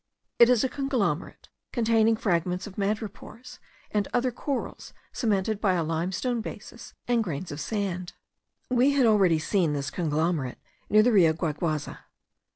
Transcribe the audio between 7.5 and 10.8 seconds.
of sand. We had already seen this conglomerate